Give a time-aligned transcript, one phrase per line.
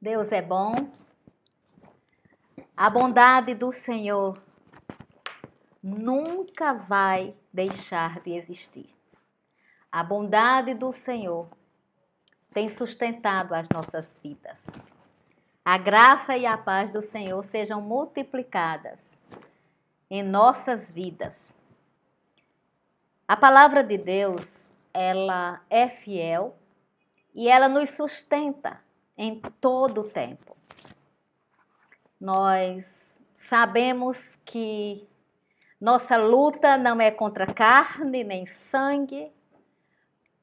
[0.00, 0.74] Deus é bom.
[2.76, 4.40] A bondade do Senhor
[5.82, 8.94] nunca vai deixar de existir.
[9.90, 11.48] A bondade do Senhor
[12.54, 14.64] tem sustentado as nossas vidas.
[15.64, 19.00] A graça e a paz do Senhor sejam multiplicadas
[20.08, 21.56] em nossas vidas.
[23.26, 26.56] A palavra de Deus, ela é fiel
[27.34, 28.86] e ela nos sustenta
[29.18, 30.56] em todo o tempo.
[32.20, 32.86] Nós
[33.48, 35.06] sabemos que
[35.80, 39.30] nossa luta não é contra carne nem sangue,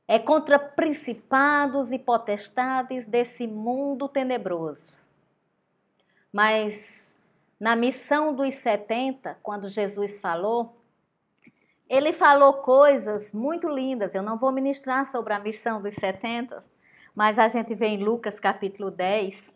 [0.08, 4.94] é contra principados e potestades desse mundo tenebroso.
[6.32, 6.76] Mas
[7.60, 10.78] na missão dos 70, quando Jesus falou,
[11.90, 14.14] ele falou coisas muito lindas.
[14.14, 16.64] Eu não vou ministrar sobre a missão dos 70,
[17.16, 19.56] mas a gente vê em Lucas capítulo 10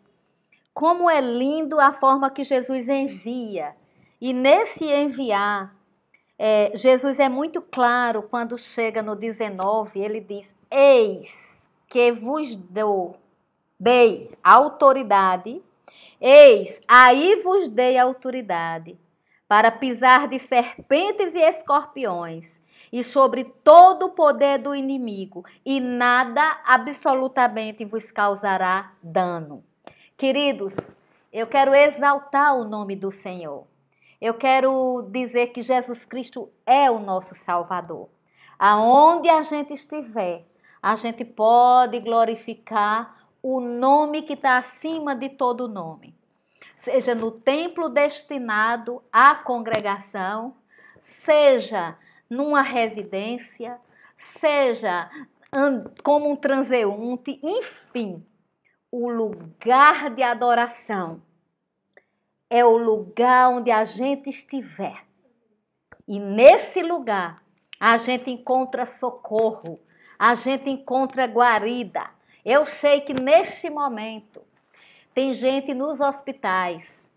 [0.72, 3.76] como é lindo a forma que Jesus envia.
[4.20, 5.74] E nesse enviar,
[6.38, 13.16] é, Jesus é muito claro quando chega no 19, ele diz: Eis que vos dou,
[13.78, 15.60] dei autoridade,
[16.20, 18.96] eis, aí vos dei autoridade
[19.48, 22.60] para pisar de serpentes e escorpiões
[22.92, 29.64] e sobre todo o poder do inimigo, e nada absolutamente vos causará dano.
[30.16, 30.74] Queridos,
[31.32, 33.66] eu quero exaltar o nome do Senhor.
[34.20, 38.08] Eu quero dizer que Jesus Cristo é o nosso Salvador.
[38.58, 40.44] Aonde a gente estiver,
[40.82, 46.14] a gente pode glorificar o nome que está acima de todo nome.
[46.76, 50.54] Seja no templo destinado à congregação,
[51.00, 51.96] seja
[52.30, 53.76] numa residência,
[54.16, 55.10] seja
[56.04, 58.24] como um transeunte, enfim,
[58.90, 61.20] o lugar de adoração
[62.48, 65.04] é o lugar onde a gente estiver.
[66.06, 67.42] E nesse lugar
[67.78, 69.80] a gente encontra socorro,
[70.18, 72.10] a gente encontra guarida.
[72.44, 74.42] Eu sei que nesse momento
[75.14, 77.10] tem gente nos hospitais,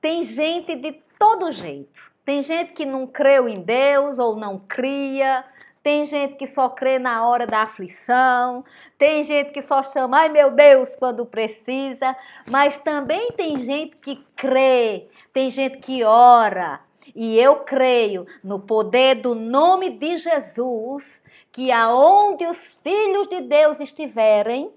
[0.00, 2.09] tem gente de todo jeito.
[2.30, 5.44] Tem gente que não creu em Deus ou não cria.
[5.82, 8.64] Tem gente que só crê na hora da aflição.
[8.96, 12.16] Tem gente que só chama, ai meu Deus, quando precisa.
[12.48, 15.08] Mas também tem gente que crê.
[15.32, 16.78] Tem gente que ora.
[17.16, 23.80] E eu creio no poder do nome de Jesus, que aonde os filhos de Deus
[23.80, 24.70] estiverem,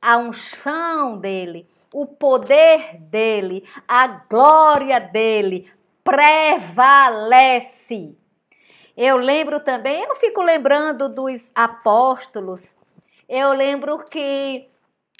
[0.00, 5.68] a unção dele, o poder dele, a glória dele
[6.06, 8.00] prevalece.
[8.96, 12.74] Eu lembro também, eu fico lembrando dos apóstolos,
[13.28, 14.70] eu lembro que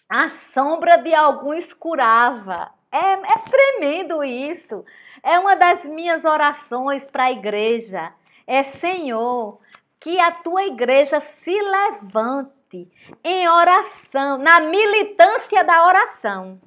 [0.08, 2.70] a sombra de alguns curava.
[2.92, 4.84] É, é tremendo isso.
[5.22, 8.12] É uma das minhas orações para a igreja.
[8.46, 9.58] É, Senhor,
[9.98, 12.88] que a tua igreja se levante
[13.24, 16.60] em oração, na militância da oração.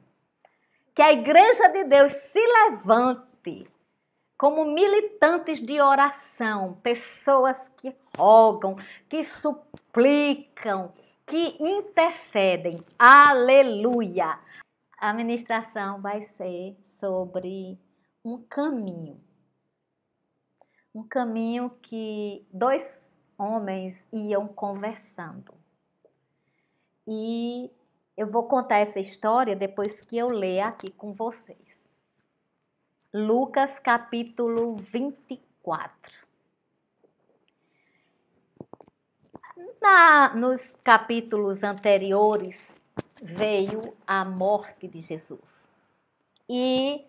[0.94, 3.66] Que a igreja de Deus se levante
[4.40, 8.78] como militantes de oração, pessoas que rogam,
[9.10, 10.94] que suplicam,
[11.28, 12.82] que intercedem.
[12.98, 14.40] Aleluia!
[14.98, 17.78] A ministração vai ser sobre
[18.24, 19.20] um caminho.
[20.96, 25.54] Um caminho que dois homens iam conversando.
[27.06, 27.70] E
[28.16, 31.69] eu vou contar essa história depois que eu ler aqui com vocês.
[33.12, 36.28] Lucas capítulo 24.
[39.81, 42.80] Na, nos capítulos anteriores
[43.20, 45.72] veio a morte de Jesus.
[46.47, 47.03] E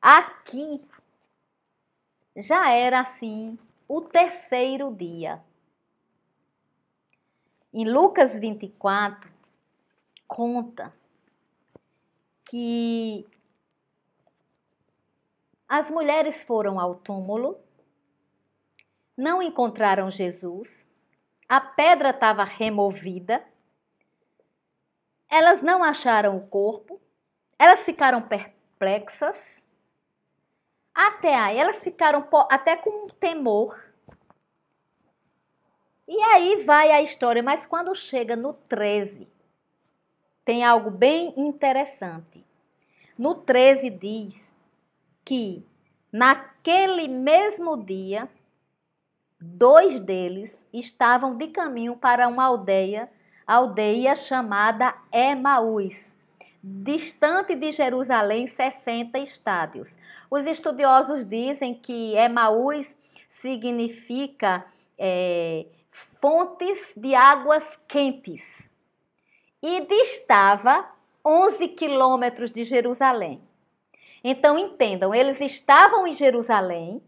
[0.00, 0.80] aqui
[2.36, 5.42] já era assim o terceiro dia.
[7.74, 9.28] Em Lucas 24,
[10.28, 10.88] conta
[12.44, 13.26] que
[15.72, 17.58] as mulheres foram ao túmulo,
[19.16, 20.86] não encontraram Jesus,
[21.48, 23.42] a pedra estava removida,
[25.30, 27.00] elas não acharam o corpo,
[27.58, 29.66] elas ficaram perplexas,
[30.94, 33.82] até aí elas ficaram até com temor.
[36.06, 39.26] E aí vai a história, mas quando chega no 13,
[40.44, 42.44] tem algo bem interessante.
[43.16, 44.51] No 13 diz
[45.24, 45.64] que
[46.12, 48.28] naquele mesmo dia,
[49.40, 53.10] dois deles estavam de caminho para uma aldeia,
[53.46, 56.16] aldeia chamada Emaús,
[56.62, 59.96] distante de Jerusalém 60 estádios.
[60.30, 62.96] Os estudiosos dizem que Emaús
[63.28, 64.64] significa
[64.98, 65.66] é,
[66.20, 68.42] fontes de águas quentes
[69.62, 70.88] e distava
[71.24, 73.40] 11 quilômetros de Jerusalém.
[74.24, 77.02] Então entendam, eles estavam em Jerusalém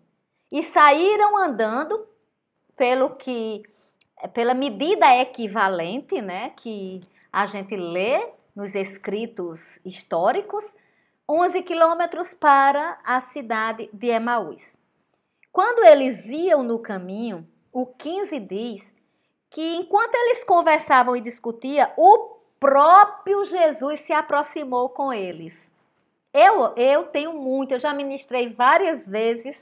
[0.51, 2.07] e saíram andando
[2.77, 3.63] pelo que
[4.33, 7.01] pela medida equivalente, né, que
[7.33, 10.65] a gente lê nos escritos históricos,
[11.29, 14.77] 11 quilômetros para a cidade de Emaús.
[15.53, 18.95] Quando eles iam no caminho, o 15 diz
[19.51, 25.74] que enquanto eles conversavam e discutiam, o próprio Jesus se aproximou com eles.
[26.35, 29.57] Eu, eu tenho muito, eu já ministrei várias vezes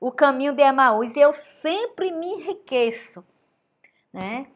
[0.00, 3.22] o caminho de Emaús e eu sempre me enriqueço.
[4.10, 4.46] Né?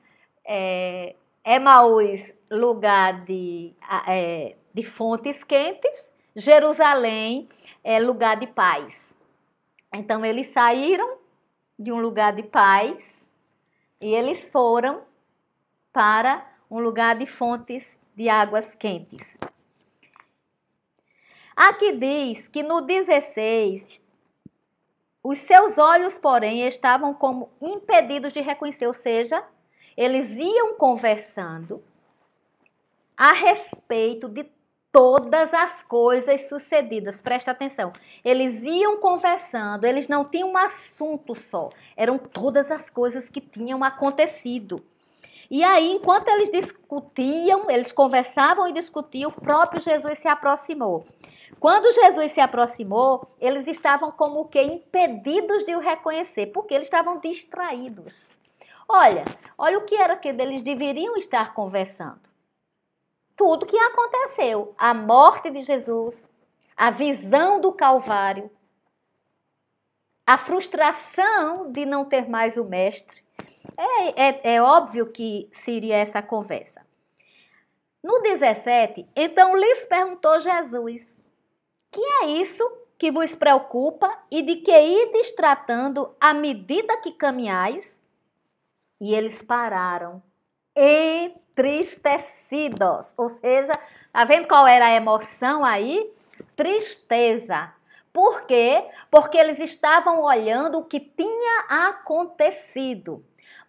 [0.42, 1.14] É,
[1.44, 3.74] Emaús, lugar de,
[4.08, 7.46] é, de fontes quentes, Jerusalém
[7.84, 8.94] é lugar de paz.
[9.92, 11.18] Então eles saíram
[11.78, 13.04] de um lugar de paz
[14.00, 15.02] e eles foram
[15.92, 19.38] para um lugar de fontes de águas quentes.
[21.56, 24.02] Aqui diz que no 16,
[25.22, 29.42] os seus olhos, porém, estavam como impedidos de reconhecer, ou seja,
[29.96, 31.82] eles iam conversando
[33.16, 34.44] a respeito de
[34.90, 37.20] todas as coisas sucedidas.
[37.20, 37.92] Presta atenção.
[38.24, 43.82] Eles iam conversando, eles não tinham um assunto só, eram todas as coisas que tinham
[43.82, 44.76] acontecido.
[45.50, 51.04] E aí, enquanto eles discutiam, eles conversavam e discutiam, o próprio Jesus se aproximou.
[51.60, 57.18] Quando Jesus se aproximou, eles estavam como que impedidos de o reconhecer, porque eles estavam
[57.18, 58.28] distraídos.
[58.88, 59.24] Olha,
[59.56, 62.20] olha o que era que eles deveriam estar conversando.
[63.36, 66.28] Tudo que aconteceu, a morte de Jesus,
[66.76, 68.50] a visão do Calvário,
[70.26, 73.22] a frustração de não ter mais o mestre.
[73.78, 76.82] É, é, é óbvio que seria essa conversa.
[78.02, 81.18] No 17, então lhes perguntou Jesus:
[81.90, 82.62] Que é isso
[82.98, 88.02] que vos preocupa e de que ides tratando à medida que caminhais?
[89.00, 90.22] E eles pararam,
[90.76, 93.14] entristecidos.
[93.16, 93.72] Ou seja,
[94.12, 96.12] tá vendo qual era a emoção aí?
[96.54, 97.72] Tristeza.
[98.12, 98.84] Por quê?
[99.10, 103.24] Porque eles estavam olhando o que tinha acontecido.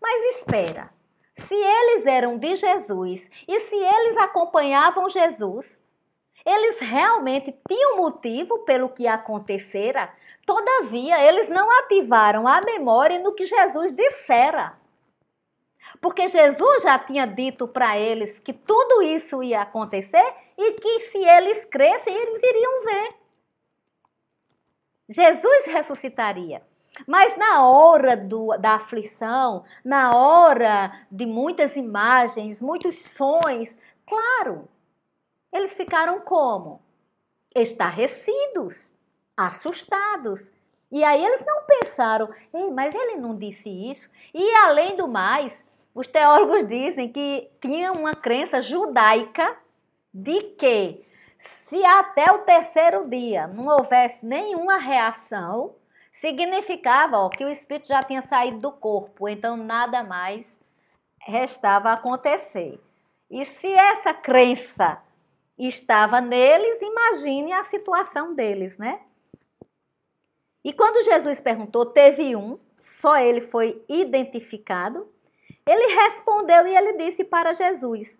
[0.07, 0.91] Mas espera,
[1.33, 5.81] se eles eram de Jesus e se eles acompanhavam Jesus,
[6.45, 10.13] eles realmente tinham motivo pelo que acontecera,
[10.45, 14.77] todavia eles não ativaram a memória no que Jesus dissera.
[15.99, 21.17] Porque Jesus já tinha dito para eles que tudo isso ia acontecer e que se
[21.17, 23.15] eles crescem, eles iriam ver.
[25.09, 26.61] Jesus ressuscitaria.
[27.07, 33.77] Mas na hora do, da aflição, na hora de muitas imagens, muitos sons,
[34.07, 34.67] claro,
[35.51, 36.81] eles ficaram como?
[37.55, 38.93] Estarrecidos,
[39.35, 40.53] assustados.
[40.91, 44.09] E aí eles não pensaram, Ei, mas ele não disse isso.
[44.33, 45.63] E além do mais,
[45.93, 49.57] os teólogos dizem que tinha uma crença judaica
[50.13, 51.05] de que
[51.39, 55.75] se até o terceiro dia não houvesse nenhuma reação,
[56.15, 60.59] significava ó, que o espírito já tinha saído do corpo, então nada mais
[61.19, 62.79] restava acontecer.
[63.29, 65.01] E se essa crença
[65.57, 69.01] estava neles, imagine a situação deles, né?
[70.63, 75.07] E quando Jesus perguntou, teve um, só ele foi identificado.
[75.67, 78.19] Ele respondeu e ele disse para Jesus: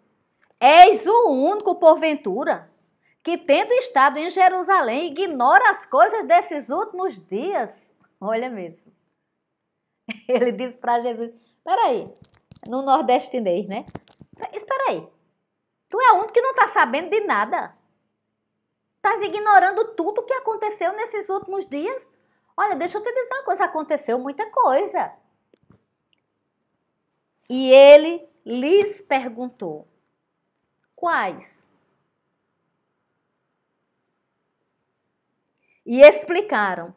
[0.59, 2.69] És o único, porventura,
[3.25, 7.91] que, tendo estado em Jerusalém, ignora as coisas desses últimos dias.
[8.21, 8.93] Olha mesmo.
[10.29, 12.13] Ele disse para Jesus: Peraí,
[12.67, 13.83] no nordestinês, né?
[14.53, 15.09] Espera aí.
[15.89, 17.75] Tu é único que não está sabendo de nada.
[18.97, 22.11] Estás ignorando tudo o que aconteceu nesses últimos dias.
[22.55, 25.11] Olha, deixa eu te dizer uma coisa: aconteceu muita coisa.
[27.49, 29.87] E ele lhes perguntou:
[30.95, 31.64] Quais?
[35.85, 36.93] E explicaram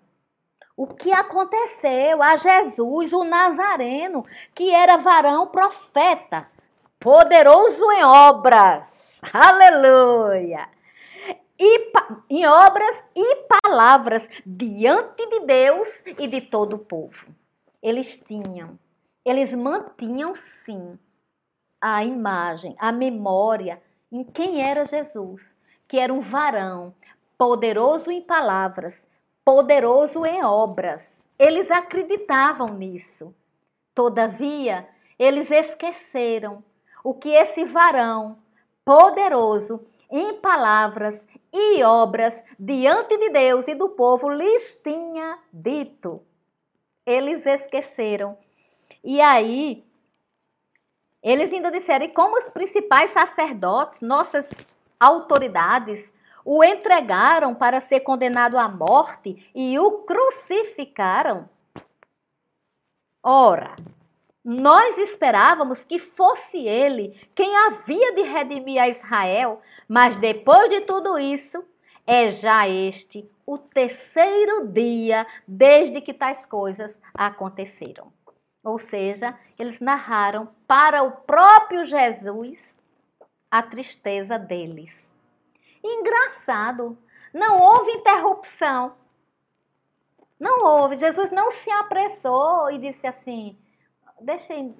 [0.77, 6.49] o que aconteceu a Jesus, o Nazareno, que era varão profeta,
[7.01, 8.89] poderoso em obras.
[9.33, 10.69] Aleluia!
[11.59, 11.93] E,
[12.31, 17.27] em obras e palavras diante de Deus e de todo o povo.
[17.83, 18.79] Eles tinham,
[19.25, 20.97] eles mantinham sim
[21.81, 25.59] a imagem, a memória em quem era Jesus.
[25.89, 26.95] que era um varão
[27.39, 29.07] poderoso em palavras,
[29.45, 31.17] poderoso em obras.
[31.39, 33.33] Eles acreditavam nisso.
[33.95, 36.63] Todavia, eles esqueceram
[37.05, 38.39] o que esse varão
[38.85, 46.23] poderoso em palavras e obras diante de Deus e do povo lhes tinha dito.
[47.07, 48.37] Eles esqueceram.
[49.05, 49.85] E aí,
[51.23, 54.51] eles ainda disseram, e como os principais sacerdotes, nossas
[54.99, 56.13] autoridades,
[56.51, 61.47] o entregaram para ser condenado à morte e o crucificaram.
[63.23, 63.77] Ora,
[64.43, 71.19] nós esperávamos que fosse ele quem havia de redimir a Israel, mas depois de tudo
[71.19, 71.63] isso,
[72.07, 78.11] é já este o terceiro dia desde que tais coisas aconteceram.
[78.65, 82.81] Ou seja, eles narraram para o próprio Jesus
[83.51, 85.08] a tristeza deles.
[85.89, 86.99] Engraçado,
[87.33, 88.95] não houve interrupção.
[90.39, 90.97] Não houve.
[90.97, 93.59] Jesus não se apressou e disse assim:
[94.21, 94.75] deixa aí.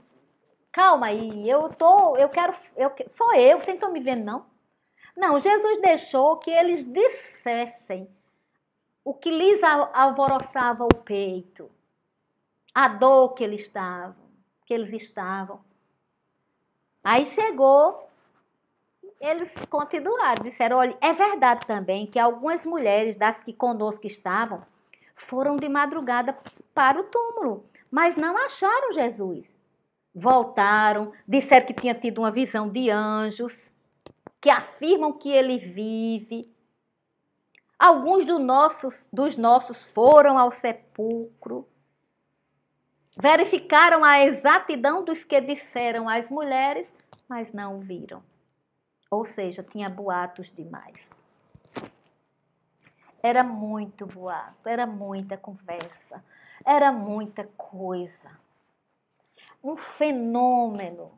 [0.71, 4.47] Calma aí, eu tô, eu quero, eu sou eu, vocês estão me vendo não?
[5.17, 8.09] Não, Jesus deixou que eles dissessem
[9.03, 11.71] o que lhes alvoroçava o peito,
[12.73, 14.15] a dor que eles estavam,
[14.67, 15.65] que eles estavam.
[17.03, 18.08] Aí chegou,
[19.21, 24.63] eles continuaram, disseram, olha, é verdade também que algumas mulheres das que conosco estavam
[25.15, 26.37] foram de madrugada
[26.73, 29.59] para o túmulo mas não acharam Jesus.
[30.15, 33.57] Voltaram, disseram que tinha tido uma visão de anjos,
[34.41, 36.43] que afirmam que ele vive.
[37.79, 41.67] Alguns do nossos, dos nossos foram ao sepulcro,
[43.17, 46.93] verificaram a exatidão dos que disseram às mulheres,
[47.29, 48.23] mas não viram.
[49.11, 51.11] Ou seja, tinha boatos demais.
[53.23, 56.25] Era muito boato, era muita conversa.
[56.65, 58.39] Era muita coisa.
[59.63, 61.13] Um fenômeno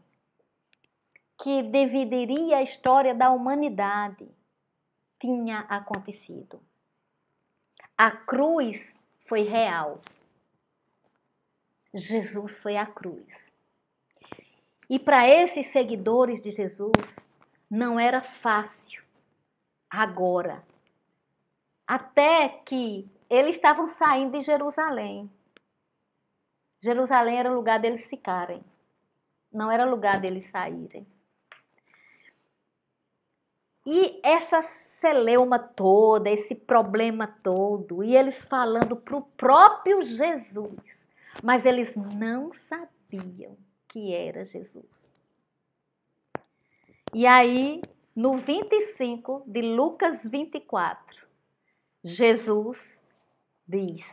[1.43, 4.29] que dividiria a história da humanidade
[5.19, 6.61] tinha acontecido.
[7.97, 8.81] A cruz
[9.27, 10.01] foi real.
[11.93, 13.27] Jesus foi a cruz.
[14.89, 17.19] E para esses seguidores de Jesus,
[17.71, 19.03] não era fácil
[19.89, 20.65] agora.
[21.87, 25.31] Até que eles estavam saindo de Jerusalém.
[26.83, 28.65] Jerusalém era o lugar deles ficarem,
[29.53, 31.07] não era lugar deles saírem.
[33.87, 41.09] E essa celeuma toda, esse problema todo, e eles falando para o próprio Jesus,
[41.43, 43.57] mas eles não sabiam
[43.89, 45.10] que era Jesus.
[47.13, 47.83] E aí,
[48.15, 51.27] no 25 de Lucas 24,
[52.05, 53.03] Jesus
[53.67, 54.05] diz: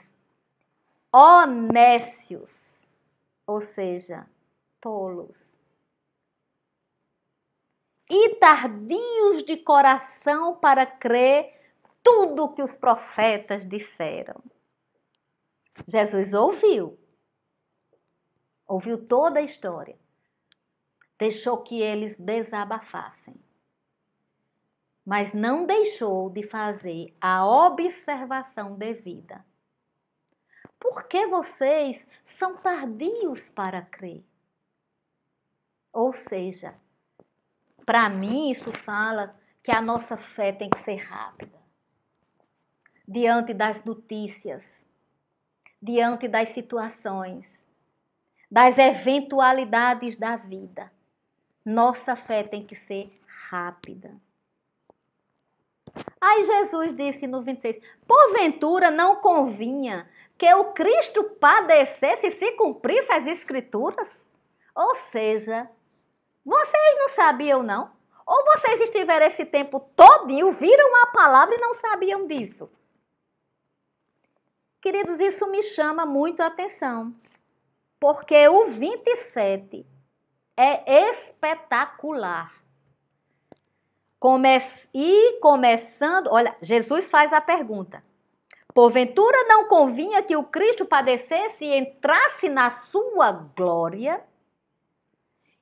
[1.12, 2.90] honécios,
[3.46, 4.28] ou seja,
[4.82, 5.56] tolos.
[8.10, 11.54] E tardios de coração para crer
[12.02, 14.42] tudo o que os profetas disseram.
[15.88, 16.98] Jesus ouviu,
[18.66, 19.96] ouviu toda a história,
[21.18, 23.36] deixou que eles desabafassem
[25.08, 29.42] mas não deixou de fazer a observação devida.
[30.78, 34.22] Por que vocês são tardios para crer?
[35.94, 36.76] Ou seja,
[37.86, 39.34] para mim isso fala
[39.64, 41.58] que a nossa fé tem que ser rápida.
[43.08, 44.86] Diante das notícias,
[45.82, 47.66] diante das situações,
[48.52, 50.92] das eventualidades da vida,
[51.68, 53.12] nossa fé tem que ser
[53.50, 54.16] rápida.
[56.22, 63.12] Aí Jesus disse no 26: Porventura não convinha que o Cristo padecesse e se cumprisse
[63.12, 64.08] as Escrituras?
[64.74, 65.70] Ou seja,
[66.46, 67.92] vocês não sabiam, não?
[68.26, 72.72] Ou vocês estiveram esse tempo todinho, viram a palavra e não sabiam disso?
[74.82, 77.14] Queridos, isso me chama muito a atenção,
[78.00, 79.86] porque o 27
[80.58, 82.52] é espetacular.
[84.20, 84.60] Come
[84.96, 88.04] e começando, olha, Jesus faz a pergunta:
[88.74, 94.22] Porventura não convinha que o Cristo padecesse e entrasse na sua glória?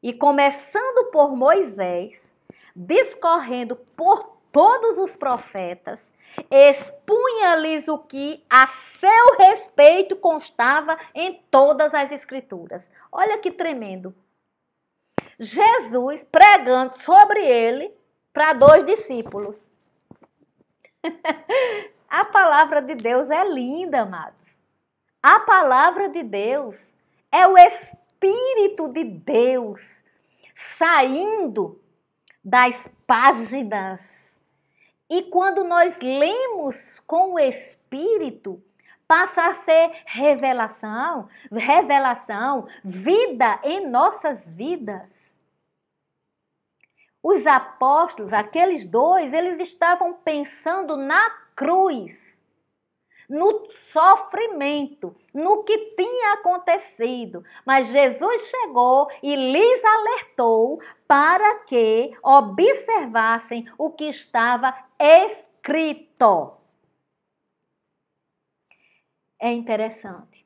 [0.02, 2.34] E começando por Moisés,
[2.76, 6.14] discorrendo por todos os profetas,
[6.50, 12.90] expunha-lhes o que a seu respeito constava em todas as escrituras.
[13.12, 14.16] Olha que tremendo.
[15.40, 17.94] Jesus pregando sobre ele
[18.34, 19.70] para dois discípulos.
[22.10, 24.46] A palavra de Deus é linda, amados.
[25.22, 26.78] A palavra de Deus
[27.32, 30.04] é o Espírito de Deus
[30.56, 31.82] saindo
[32.44, 34.02] das páginas.
[35.10, 38.64] E quando nós lemos com o Espírito,
[39.08, 45.36] passa a ser revelação, revelação, vida em nossas vidas.
[47.22, 52.40] Os apóstolos, aqueles dois, eles estavam pensando na cruz,
[53.28, 57.44] no sofrimento, no que tinha acontecido.
[57.66, 66.65] Mas Jesus chegou e lhes alertou para que observassem o que estava escrito
[69.40, 70.46] é interessante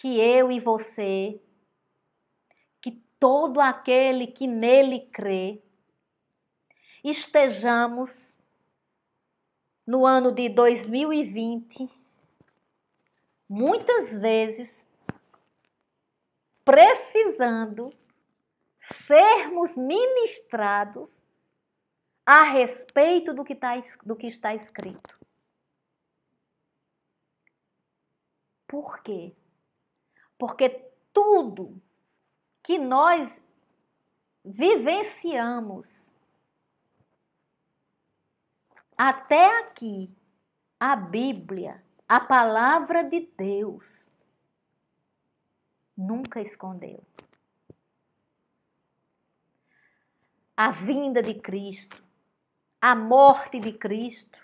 [0.00, 1.38] que eu e você,
[2.80, 5.62] que todo aquele que nele crê,
[7.04, 8.34] estejamos
[9.86, 11.90] no ano de 2020,
[13.46, 14.88] muitas vezes
[16.64, 17.92] precisando
[19.06, 21.22] sermos ministrados
[22.24, 25.19] a respeito do que, tá, do que está escrito.
[28.70, 29.34] Por quê?
[30.38, 30.68] Porque
[31.12, 31.82] tudo
[32.62, 33.42] que nós
[34.44, 36.12] vivenciamos
[38.96, 40.08] até aqui,
[40.78, 44.14] a Bíblia, a palavra de Deus,
[45.96, 47.02] nunca escondeu.
[50.56, 52.04] A vinda de Cristo,
[52.80, 54.38] a morte de Cristo,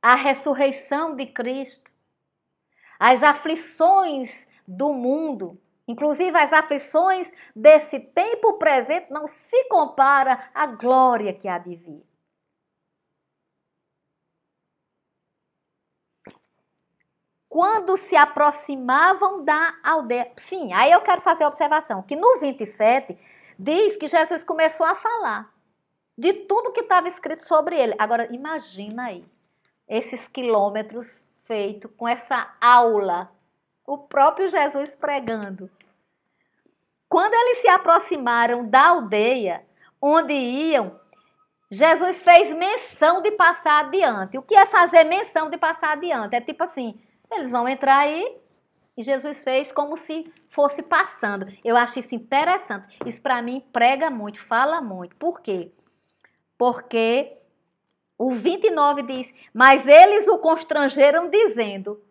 [0.00, 1.89] a ressurreição de Cristo,
[3.00, 11.32] as aflições do mundo, inclusive as aflições desse tempo presente, não se compara à glória
[11.32, 12.04] que há de vir.
[17.48, 20.30] Quando se aproximavam da aldeia.
[20.36, 23.18] Sim, aí eu quero fazer a observação que no 27
[23.58, 25.52] diz que Jesus começou a falar
[26.16, 27.94] de tudo que estava escrito sobre ele.
[27.98, 29.24] Agora, imagina aí,
[29.88, 33.28] esses quilômetros feito com essa aula,
[33.84, 35.68] o próprio Jesus pregando.
[37.08, 39.66] Quando eles se aproximaram da aldeia
[40.00, 41.00] onde iam,
[41.68, 44.38] Jesus fez menção de passar adiante.
[44.38, 46.36] O que é fazer menção de passar adiante?
[46.36, 48.38] É tipo assim, eles vão entrar aí
[48.96, 51.48] e Jesus fez como se fosse passando.
[51.64, 52.96] Eu acho isso interessante.
[53.04, 55.16] Isso para mim prega muito, fala muito.
[55.16, 55.72] Por quê?
[56.56, 57.39] Porque
[58.20, 62.04] o 29 diz: Mas eles o constrangeram dizendo.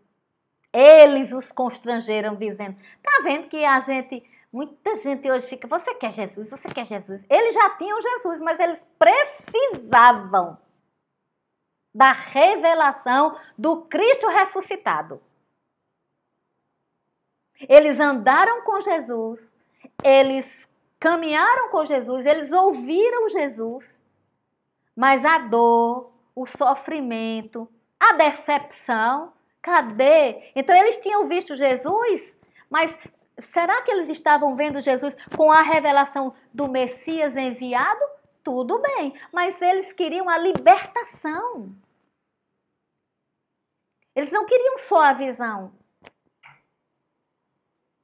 [0.74, 2.76] Eles os constrangeram dizendo.
[3.04, 6.50] Tá vendo que a gente, muita gente hoje fica: Você quer Jesus?
[6.50, 7.24] Você quer Jesus?
[7.30, 10.58] Eles já tinham Jesus, mas eles precisavam
[11.94, 15.22] da revelação do Cristo ressuscitado.
[17.68, 19.56] Eles andaram com Jesus,
[20.04, 20.68] eles
[21.00, 23.99] caminharam com Jesus, eles ouviram Jesus
[25.00, 29.32] mas a dor, o sofrimento, a decepção,
[29.62, 30.52] cadê?
[30.54, 32.38] Então eles tinham visto Jesus,
[32.70, 32.94] mas
[33.38, 38.06] será que eles estavam vendo Jesus com a revelação do Messias enviado?
[38.44, 41.74] Tudo bem, mas eles queriam a libertação.
[44.14, 45.72] Eles não queriam só a visão.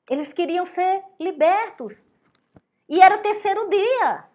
[0.09, 2.07] Eles queriam ser libertos.
[2.87, 4.29] E era o terceiro dia.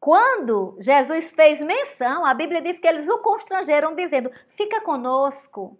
[0.00, 5.78] Quando Jesus fez menção, a Bíblia diz que eles o constrangeram, dizendo: Fica conosco,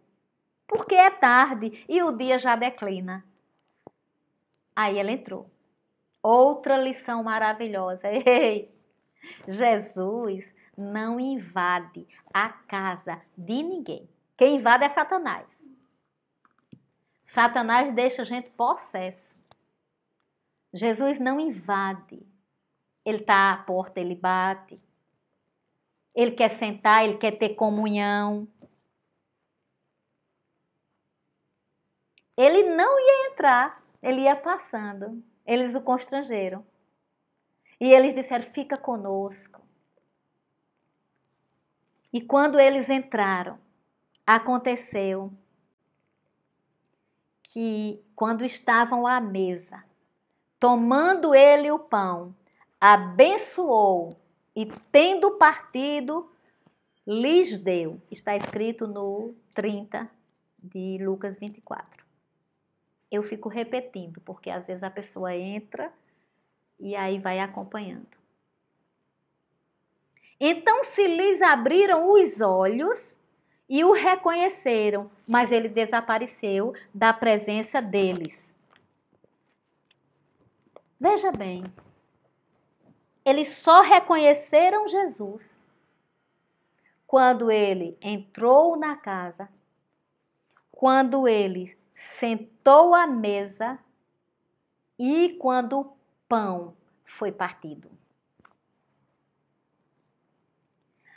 [0.67, 3.25] porque é tarde e o dia já declina.
[4.75, 5.51] Aí ele entrou.
[6.23, 8.09] Outra lição maravilhosa.
[8.11, 8.75] Ei,
[9.47, 14.09] Jesus não invade a casa de ninguém.
[14.37, 15.69] Quem invade é Satanás.
[17.27, 19.37] Satanás deixa a gente possesso.
[20.73, 22.25] Jesus não invade.
[23.09, 24.79] Ele está à porta, ele bate.
[26.15, 28.47] Ele quer sentar, ele quer ter comunhão.
[32.37, 35.25] Ele não ia entrar, ele ia passando.
[35.47, 36.67] Eles o constrangeram.
[37.81, 39.63] E eles disseram: Fica conosco.
[42.13, 43.59] E quando eles entraram,
[44.27, 45.33] aconteceu
[47.45, 49.83] que, quando estavam à mesa,
[50.61, 52.37] tomando ele o pão,
[52.81, 54.11] abençoou
[54.55, 56.31] e, tendo partido,
[57.07, 58.01] lhes deu.
[58.11, 60.09] Está escrito no 30
[60.63, 62.05] de Lucas 24.
[63.11, 65.93] Eu fico repetindo, porque às vezes a pessoa entra
[66.79, 68.19] e aí vai acompanhando.
[70.41, 73.19] Então se lhes abriram os olhos
[73.69, 78.55] e o reconheceram, mas ele desapareceu da presença deles.
[81.01, 81.65] Veja bem,
[83.29, 85.61] eles só reconheceram Jesus
[87.07, 89.51] quando ele entrou na casa,
[90.73, 93.79] quando ele sentou à mesa
[94.99, 97.91] e quando o pão foi partido.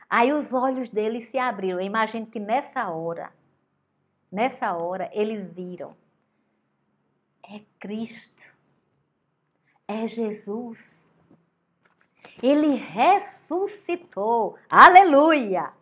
[0.10, 1.80] Aí os olhos deles se abriram.
[1.80, 3.32] Eu imagino que nessa hora,
[4.30, 5.96] nessa hora, eles viram.
[7.42, 8.44] É Cristo.
[9.88, 11.01] É Jesus.
[12.42, 14.58] Ele ressuscitou.
[14.70, 15.74] Aleluia!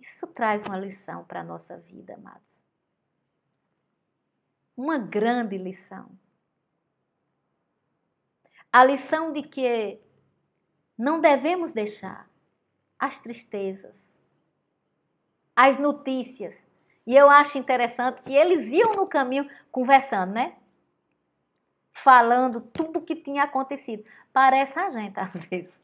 [0.00, 2.42] Isso traz uma lição para a nossa vida, amados.
[4.76, 6.10] Uma grande lição.
[8.72, 10.00] A lição de que
[10.96, 12.28] não devemos deixar
[12.98, 14.12] as tristezas,
[15.54, 16.66] as notícias.
[17.06, 20.56] E eu acho interessante que eles iam no caminho conversando, né?
[21.92, 24.10] Falando tudo o que tinha acontecido.
[24.34, 25.80] Parece a gente, às vezes.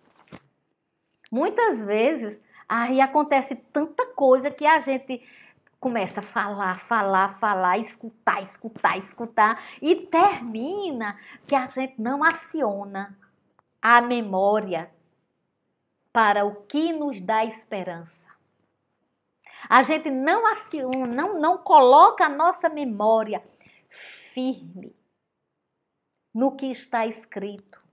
[1.31, 5.23] Muitas vezes, aí acontece tanta coisa que a gente
[5.79, 13.17] começa a falar, falar, falar, escutar, escutar, escutar e termina que a gente não aciona
[13.81, 14.91] a memória
[16.13, 18.29] para o que nos dá esperança.
[19.69, 23.43] A gente não aciona, não, não coloca a nossa memória
[24.35, 24.95] firme
[26.35, 27.90] no que está escrito.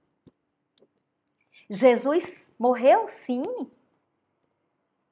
[1.70, 3.44] Jesus morreu, sim.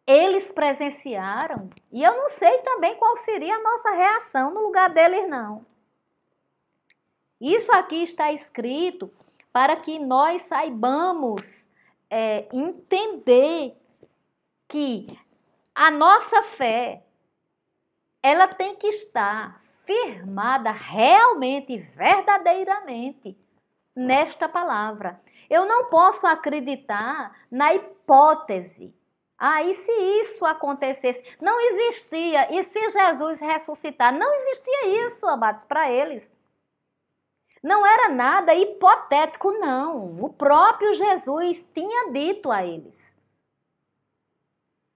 [0.08, 1.70] Eles presenciaram.
[1.92, 5.66] E eu não sei também qual seria a nossa reação no lugar deles, não.
[7.42, 9.12] Isso aqui está escrito
[9.52, 11.68] para que nós saibamos
[12.10, 13.76] é, entender
[14.68, 15.08] que
[15.74, 17.04] a nossa fé
[18.22, 23.38] ela tem que estar firmada realmente, verdadeiramente
[23.96, 25.22] nesta palavra.
[25.50, 28.94] Eu não posso acreditar na hipótese.
[29.38, 31.24] Ah, e se isso acontecesse?
[31.42, 32.54] Não existia.
[32.54, 34.14] E se Jesus ressuscitar?
[34.14, 36.32] Não existia isso, amados, para eles.
[37.62, 40.24] Não era nada hipotético, não.
[40.24, 43.16] O próprio Jesus tinha dito a eles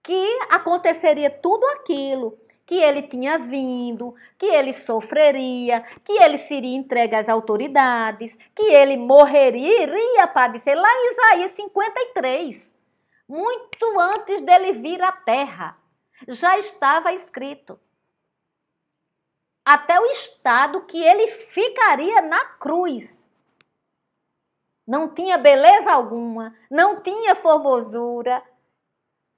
[0.09, 2.35] que aconteceria tudo aquilo,
[2.69, 8.95] que ele tinha vindo, que ele sofreria, que ele seria entregue às autoridades, que ele
[8.95, 10.77] morreria, iria padecer.
[10.77, 12.75] Lá em Isaías 53,
[13.27, 15.79] muito antes dele vir à terra,
[16.27, 17.79] já estava escrito
[19.65, 23.27] até o estado que ele ficaria na cruz.
[24.87, 28.43] Não tinha beleza alguma, não tinha formosura.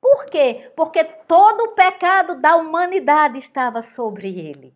[0.01, 0.71] Por quê?
[0.75, 4.75] Porque todo o pecado da humanidade estava sobre ele.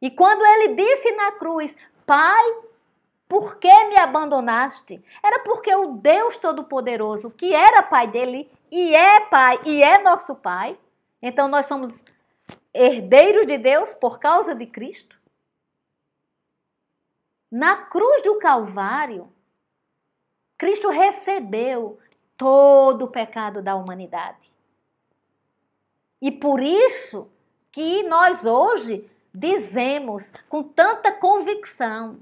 [0.00, 2.44] E quando ele disse na cruz: Pai,
[3.28, 5.04] por que me abandonaste?
[5.22, 10.34] Era porque o Deus Todo-Poderoso, que era pai dele, e é pai, e é nosso
[10.34, 10.78] pai,
[11.20, 12.04] então nós somos
[12.72, 15.16] herdeiros de Deus por causa de Cristo?
[17.50, 19.32] Na cruz do Calvário,
[20.58, 21.98] Cristo recebeu
[22.36, 24.50] todo o pecado da humanidade.
[26.20, 27.30] E por isso
[27.70, 32.18] que nós hoje dizemos com tanta convicção: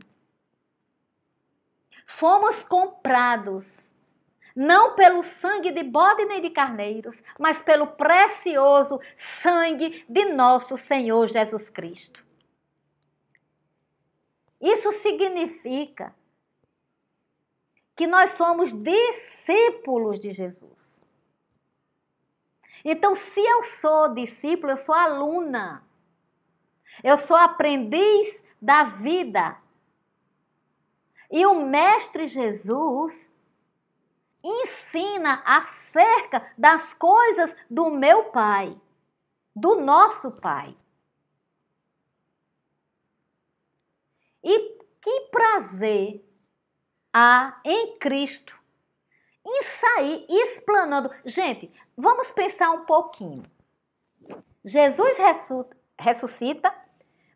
[2.07, 3.85] fomos comprados
[4.55, 11.29] não pelo sangue de bode nem de carneiros, mas pelo precioso sangue de nosso Senhor
[11.29, 12.25] Jesus Cristo.
[14.61, 16.15] Isso significa
[17.97, 21.01] que nós somos discípulos de Jesus.
[22.85, 25.83] Então, se eu sou discípulo, eu sou aluna.
[27.03, 29.57] Eu sou aprendiz da vida.
[31.31, 33.33] E o Mestre Jesus
[34.43, 38.79] ensina acerca das coisas do meu Pai,
[39.57, 40.77] do nosso Pai.
[44.43, 46.23] E que prazer
[47.15, 48.59] há em Cristo
[49.47, 51.11] em sair explanando.
[51.25, 53.45] Gente, vamos pensar um pouquinho.
[54.65, 55.17] Jesus
[55.99, 56.75] ressuscita,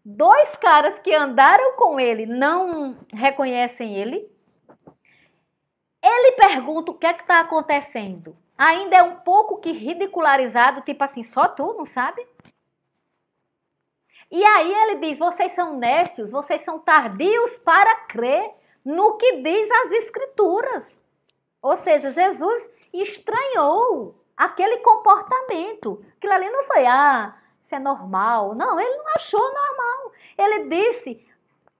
[0.05, 4.29] dois caras que andaram com ele não reconhecem ele.
[6.03, 8.37] Ele pergunta o que é que está acontecendo.
[8.57, 12.27] Ainda é um pouco que ridicularizado, tipo assim, só tu não sabe?
[14.31, 19.71] E aí ele diz: vocês são nécios, vocês são tardios para crer no que diz
[19.71, 21.03] as Escrituras.
[21.61, 26.05] Ou seja, Jesus estranhou aquele comportamento.
[26.17, 28.55] Aquilo ali não foi, ah, isso é normal.
[28.55, 30.12] Não, ele não achou normal.
[30.38, 31.27] Ele disse,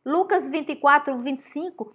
[0.05, 1.95] Lucas 24, 25,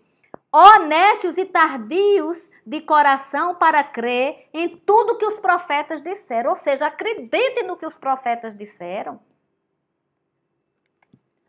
[0.52, 6.52] honestos e tardios de coração para crer em tudo que os profetas disseram.
[6.52, 9.20] Ou seja, acreditem no que os profetas disseram.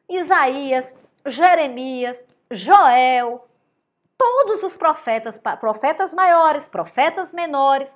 [0.09, 3.47] Isaías, Jeremias, Joel,
[4.17, 7.95] todos os profetas, profetas maiores, profetas menores,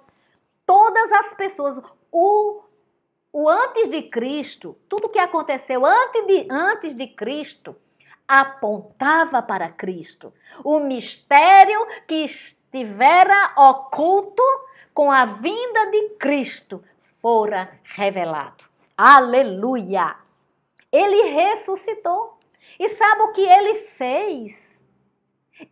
[0.67, 1.81] todas as pessoas,
[2.11, 2.63] o,
[3.33, 7.77] o antes de Cristo, tudo que aconteceu antes de, antes de Cristo,
[8.27, 10.35] apontava para Cristo.
[10.63, 14.43] O mistério que estivera oculto
[14.93, 16.85] com a vinda de Cristo
[17.23, 18.65] fora revelado.
[18.97, 20.17] Aleluia!
[20.91, 22.38] Ele ressuscitou.
[22.79, 24.79] E sabe o que ele fez?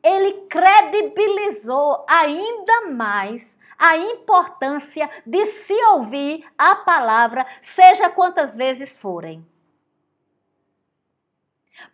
[0.02, 9.46] Ele credibilizou ainda mais a importância de se ouvir a palavra, seja quantas vezes forem.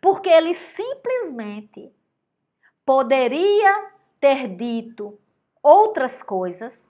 [0.01, 1.93] Porque ele simplesmente
[2.87, 5.19] poderia ter dito
[5.63, 6.89] outras coisas,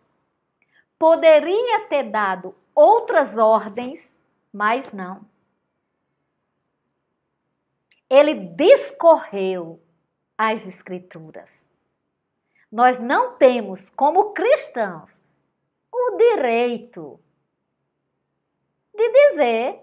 [0.98, 4.14] poderia ter dado outras ordens,
[4.52, 5.31] mas não.
[8.12, 9.82] Ele discorreu
[10.36, 11.64] as Escrituras.
[12.70, 15.22] Nós não temos, como cristãos,
[15.90, 17.18] o direito
[18.94, 19.80] de dizer: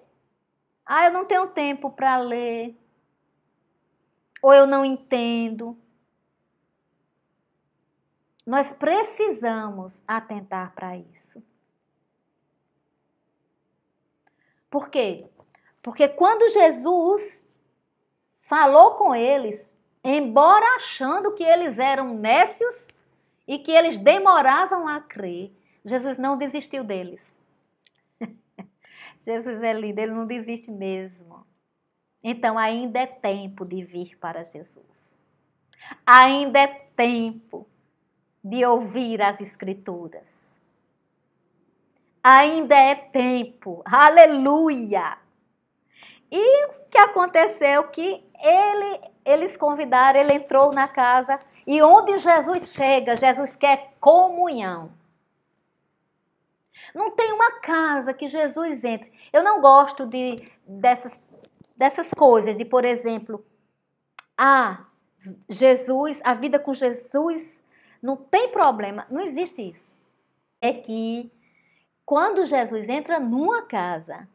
[0.85, 2.77] ah, eu não tenho tempo para ler,
[4.43, 5.75] ou eu não entendo.
[8.45, 11.41] Nós precisamos atentar para isso.
[14.69, 15.27] Por quê?
[15.81, 17.48] Porque quando Jesus
[18.49, 19.69] falou com eles,
[20.03, 22.87] embora achando que eles eram nécios
[23.47, 25.51] e que eles demoravam a crer,
[25.85, 27.39] Jesus não desistiu deles.
[29.23, 31.45] Jesus é lindo, ele não desiste mesmo.
[32.23, 35.21] Então ainda é tempo de vir para Jesus.
[36.03, 37.67] Ainda é tempo
[38.43, 40.57] de ouvir as Escrituras.
[42.23, 45.19] Ainda é tempo, aleluia!
[46.31, 47.83] E o que aconteceu?
[47.89, 54.91] Que ele eles convidaram, ele entrou na casa e onde Jesus chega, Jesus quer comunhão.
[56.95, 59.11] Não tem uma casa que Jesus entre.
[59.31, 61.21] Eu não gosto de dessas,
[61.75, 63.45] dessas coisas, de, por exemplo,
[64.35, 64.85] ah,
[65.47, 67.63] Jesus, a vida com Jesus
[68.01, 69.05] não tem problema.
[69.11, 69.93] Não existe isso.
[70.59, 71.31] É que
[72.03, 74.27] quando Jesus entra numa casa,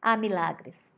[0.00, 0.90] há milagres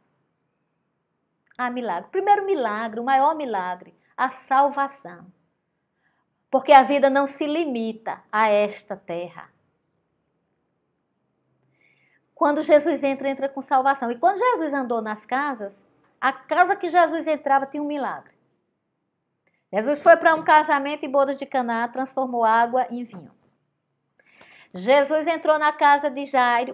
[1.56, 2.10] a milagre.
[2.10, 5.26] primeiro milagre, o maior milagre, a salvação.
[6.50, 9.48] Porque a vida não se limita a esta terra.
[12.34, 14.10] Quando Jesus entra, entra com salvação.
[14.10, 15.86] E quando Jesus andou nas casas,
[16.20, 18.32] a casa que Jesus entrava tinha um milagre.
[19.72, 23.32] Jesus foi para um casamento em bodas de Caná, transformou água em vinho.
[24.74, 26.72] Jesus entrou na casa de Jairo,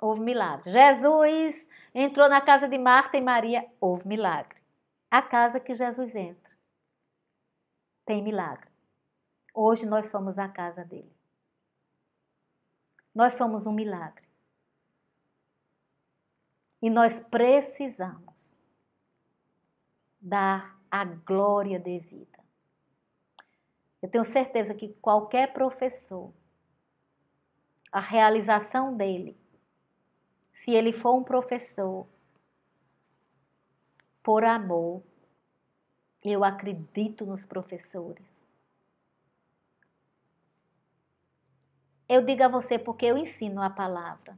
[0.00, 0.70] houve milagre.
[0.70, 1.66] Jesus
[1.98, 4.60] Entrou na casa de Marta e Maria, houve milagre.
[5.10, 6.52] A casa que Jesus entra
[8.04, 8.68] tem milagre.
[9.54, 11.10] Hoje nós somos a casa dele.
[13.14, 14.28] Nós somos um milagre.
[16.82, 18.54] E nós precisamos
[20.20, 22.44] dar a glória devida.
[24.02, 26.30] Eu tenho certeza que qualquer professor,
[27.90, 29.34] a realização dele
[30.56, 32.06] se ele for um professor
[34.22, 35.02] por amor,
[36.24, 38.26] eu acredito nos professores.
[42.08, 44.36] Eu digo a você porque eu ensino a palavra.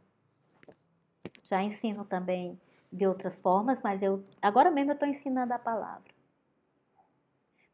[1.48, 2.60] Já ensino também
[2.92, 6.12] de outras formas, mas eu agora mesmo eu estou ensinando a palavra.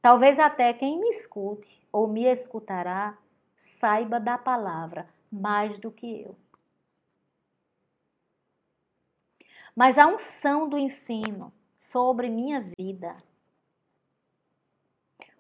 [0.03, 3.17] Talvez até quem me escute ou me escutará
[3.57, 6.44] saiba da palavra mais do que eu.
[9.75, 13.17] Mas a unção do ensino sobre minha vida.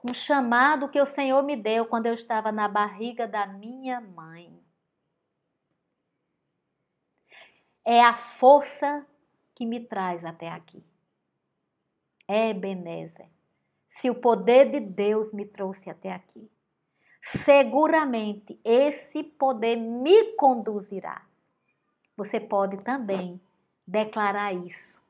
[0.02, 4.52] Um chamado que o Senhor me deu quando eu estava na barriga da minha mãe.
[7.84, 9.06] É a força
[9.54, 10.82] que me traz até aqui.
[12.26, 13.28] É Ebenezer.
[13.88, 16.50] Se o poder de Deus me trouxe até aqui,
[17.44, 21.24] seguramente esse poder me conduzirá.
[22.16, 23.40] Você pode também
[23.86, 25.00] declarar isso.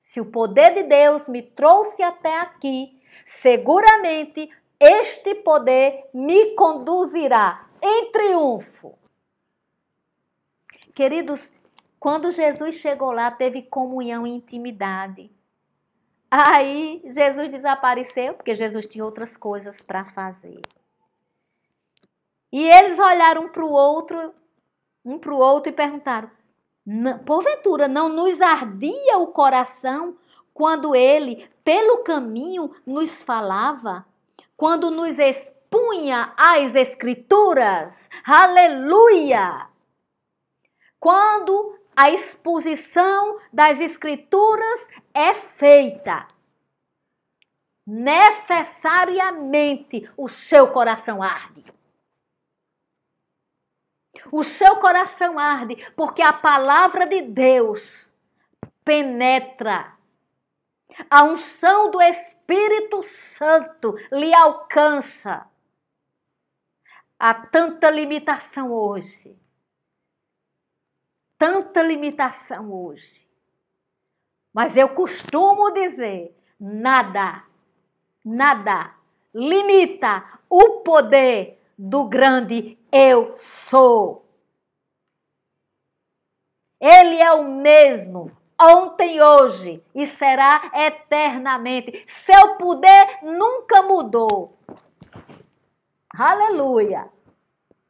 [0.00, 8.10] Se o poder de Deus me trouxe até aqui, seguramente este poder me conduzirá em
[8.10, 8.98] triunfo.
[10.94, 11.52] Queridos,
[12.00, 15.30] quando Jesus chegou lá, teve comunhão e intimidade.
[16.30, 20.60] Aí Jesus desapareceu, porque Jesus tinha outras coisas para fazer.
[22.52, 24.34] E eles olharam para o outro,
[25.04, 26.30] um para o outro e perguntaram:
[27.26, 30.16] Porventura não nos ardia o coração
[30.54, 34.06] quando ele, pelo caminho, nos falava?
[34.56, 38.08] Quando nos expunha as Escrituras?
[38.24, 39.68] Aleluia!
[40.98, 46.26] Quando a exposição das Escrituras é feita.
[47.86, 51.77] Necessariamente o seu coração arde.
[54.30, 58.14] O seu coração arde porque a palavra de Deus
[58.84, 59.92] penetra.
[61.08, 65.46] A unção do Espírito Santo lhe alcança.
[67.18, 69.38] Há tanta limitação hoje
[71.38, 73.26] tanta limitação hoje.
[74.52, 77.44] Mas eu costumo dizer: nada,
[78.24, 78.94] nada
[79.32, 84.26] limita o poder do grande eu sou.
[86.80, 92.04] Ele é o mesmo ontem, hoje e será eternamente.
[92.08, 94.58] Seu poder nunca mudou.
[96.14, 97.08] Aleluia.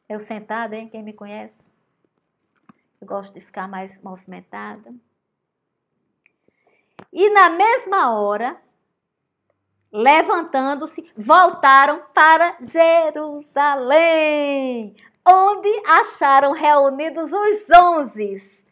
[0.07, 0.87] Eu sentado, hein?
[0.87, 1.71] Quem me conhece?
[3.01, 4.93] Eu gosto de ficar mais movimentada.
[7.11, 8.61] E na mesma hora,
[9.91, 13.75] levantando-se, voltaram para Jerusalém,
[15.27, 18.65] onde acharam reunidos os onze.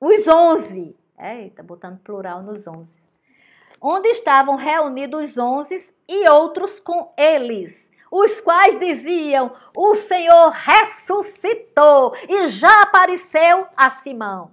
[0.00, 0.96] Os onze.
[1.18, 2.98] Eita, botando plural nos onze.
[3.80, 12.12] Onde estavam reunidos os onze e outros com eles os quais diziam: O Senhor ressuscitou
[12.28, 14.50] e já apareceu a Simão.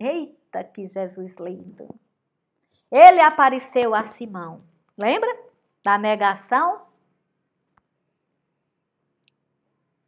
[0.00, 1.88] Eita, que Jesus lindo!
[2.90, 4.62] Ele apareceu a Simão.
[4.96, 5.28] Lembra
[5.84, 6.82] da negação?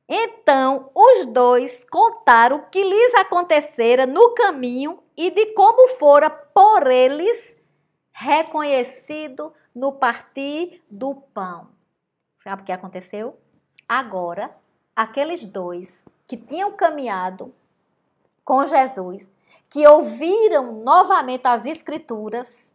[0.09, 6.91] Então os dois contaram o que lhes acontecera no caminho e de como fora por
[6.91, 7.57] eles
[8.13, 11.69] reconhecido no partir do pão.
[12.39, 13.39] Sabe o que aconteceu?
[13.89, 14.51] Agora,
[14.97, 17.55] aqueles dois que tinham caminhado
[18.45, 19.31] com Jesus,
[19.69, 22.75] que ouviram novamente as escrituras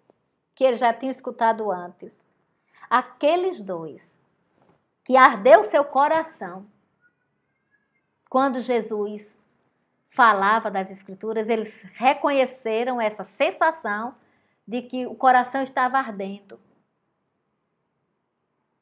[0.53, 2.13] que eles já tinham escutado antes,
[2.89, 4.19] aqueles dois
[5.03, 6.65] que ardeu seu coração
[8.29, 9.38] quando Jesus
[10.09, 14.15] falava das escrituras, eles reconheceram essa sensação
[14.67, 16.59] de que o coração estava ardendo.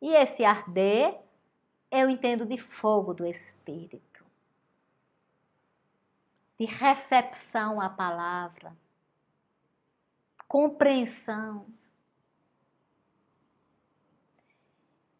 [0.01, 1.17] E esse arder,
[1.91, 4.12] eu entendo de fogo do Espírito,
[6.63, 8.73] de recepção à palavra,
[10.47, 11.65] compreensão.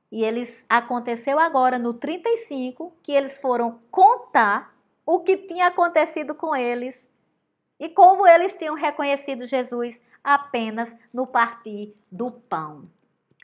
[0.10, 4.73] E eles aconteceu agora no 35 que eles foram contar
[5.06, 7.10] o que tinha acontecido com eles
[7.77, 12.84] e como eles tinham reconhecido Jesus apenas no partir do pão.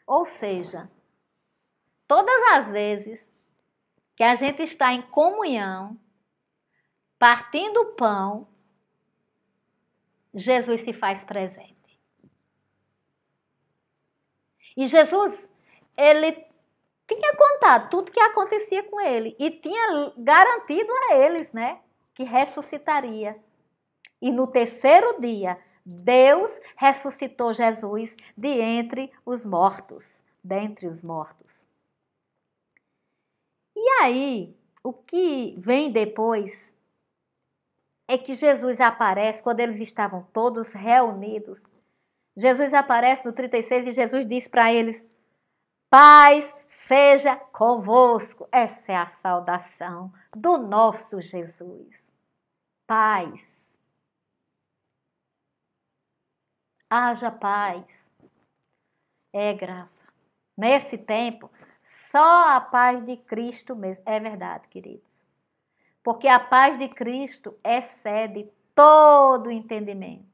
[0.08, 0.90] Ou seja,
[2.08, 3.28] todas as vezes
[4.16, 5.98] que a gente está em comunhão,
[7.20, 8.48] partindo o pão,
[10.34, 11.76] Jesus se faz presente.
[14.78, 15.50] E Jesus,
[15.98, 16.32] ele
[17.06, 21.82] tinha contado tudo que acontecia com ele e tinha garantido a eles, né,
[22.16, 23.38] que ressuscitaria.
[24.22, 31.68] E no terceiro dia, Deus ressuscitou Jesus de entre os mortos, dentre os mortos.
[33.76, 36.69] E aí, o que vem depois
[38.10, 41.62] é que Jesus aparece quando eles estavam todos reunidos.
[42.36, 45.06] Jesus aparece no 36 e Jesus diz para eles:
[45.92, 46.52] Paz
[46.88, 48.50] seja convosco.
[48.52, 52.12] Essa é a saudação do nosso Jesus.
[52.88, 53.76] Paz.
[56.90, 58.10] Haja paz.
[59.32, 60.04] É graça.
[60.58, 61.52] Nesse tempo,
[62.10, 64.04] só a paz de Cristo mesmo.
[64.08, 65.29] É verdade, queridos.
[66.04, 70.26] Porque a paz de Cristo excede todo entendimento,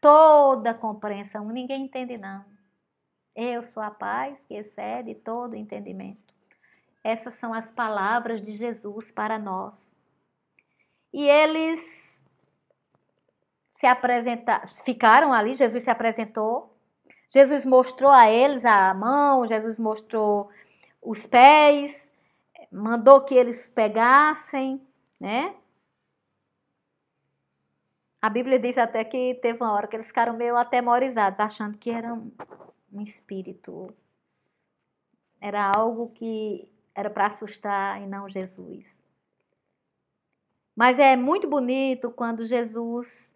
[0.00, 1.48] toda compreensão.
[1.48, 2.44] Ninguém entende, não.
[3.34, 6.34] Eu sou a paz que excede todo entendimento.
[7.02, 9.96] Essas são as palavras de Jesus para nós.
[11.12, 11.80] E eles
[13.74, 16.76] se apresentaram, ficaram ali, Jesus se apresentou.
[17.30, 20.50] Jesus mostrou a eles a mão, Jesus mostrou
[21.00, 22.09] os pés,
[22.70, 24.80] mandou que eles pegassem,
[25.18, 25.54] né?
[28.22, 31.90] A Bíblia diz até que teve uma hora que eles ficaram meio atemorizados, achando que
[31.90, 33.92] era um, espírito.
[35.40, 38.84] Era algo que era para assustar e não Jesus.
[40.76, 43.32] Mas é muito bonito quando Jesus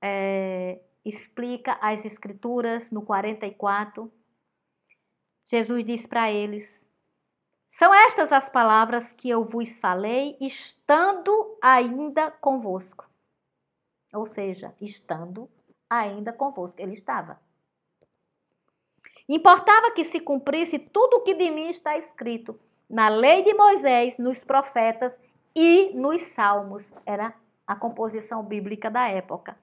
[0.00, 4.10] é, explica as Escrituras no 44.
[5.44, 6.81] Jesus diz para eles:
[7.72, 13.06] São estas as palavras que eu vos falei, estando ainda convosco.
[14.12, 15.48] Ou seja, estando
[15.88, 16.80] ainda convosco.
[16.80, 17.40] Ele estava.
[19.28, 24.18] Importava que se cumprisse tudo o que de mim está escrito na lei de Moisés,
[24.18, 25.18] nos profetas
[25.56, 26.92] e nos salmos.
[27.06, 27.34] Era
[27.66, 29.56] a composição bíblica da época.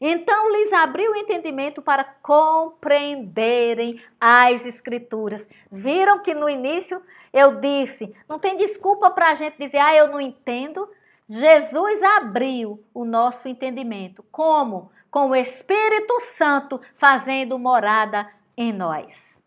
[0.00, 5.46] Então lhes abriu o entendimento para compreenderem as Escrituras.
[5.70, 10.08] Viram que no início eu disse: não tem desculpa para a gente dizer, ah, eu
[10.08, 10.88] não entendo.
[11.26, 14.24] Jesus abriu o nosso entendimento.
[14.30, 14.90] Como?
[15.10, 19.40] Com o Espírito Santo fazendo morada em nós.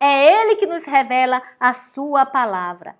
[0.00, 2.96] É Ele que nos revela a Sua palavra.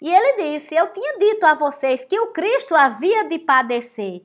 [0.00, 4.22] E ele disse: Eu tinha dito a vocês que o Cristo havia de padecer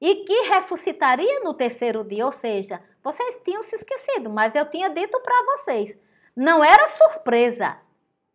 [0.00, 2.24] e que ressuscitaria no terceiro dia.
[2.24, 5.98] Ou seja, vocês tinham se esquecido, mas eu tinha dito para vocês.
[6.34, 7.76] Não era surpresa.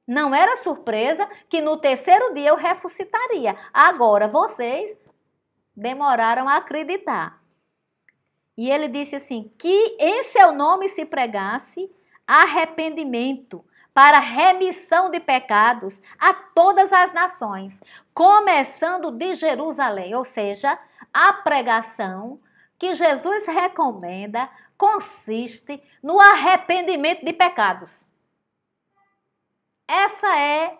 [0.07, 3.57] Não era surpresa que no terceiro dia eu ressuscitaria.
[3.73, 4.95] Agora vocês
[5.75, 7.41] demoraram a acreditar.
[8.57, 11.91] E ele disse assim: que em seu nome se pregasse
[12.27, 17.81] arrependimento para remissão de pecados a todas as nações,
[18.13, 20.77] começando de Jerusalém, ou seja,
[21.15, 22.41] a pregação
[22.77, 28.05] que Jesus recomenda consiste no arrependimento de pecados.
[29.87, 30.77] Essa é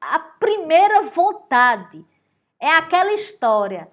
[0.00, 2.02] a primeira vontade.
[2.58, 3.86] É aquela história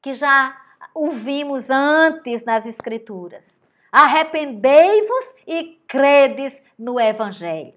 [0.00, 0.58] que já
[0.94, 3.60] ouvimos antes nas Escrituras.
[3.92, 7.74] Arrependei-vos e credes no Evangelho.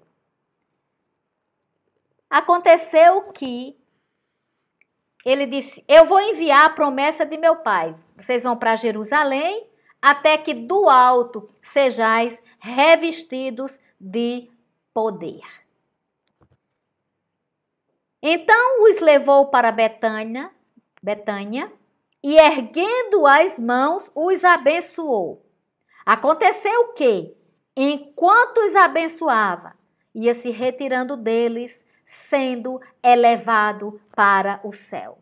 [2.30, 3.76] Aconteceu que
[5.24, 7.94] ele disse: Eu vou enviar a promessa de meu pai.
[8.16, 9.66] Vocês vão para Jerusalém,
[10.00, 14.50] até que do alto sejais revestidos de
[14.92, 15.42] poder.
[18.22, 20.50] Então os levou para Betânia,
[21.02, 21.72] Betânia,
[22.22, 25.44] e erguendo as mãos, os abençoou.
[26.06, 27.34] Aconteceu que,
[27.76, 29.74] enquanto os abençoava,
[30.14, 35.18] ia se retirando deles, sendo elevado para o céu.